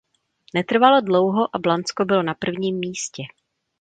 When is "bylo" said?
2.05-2.23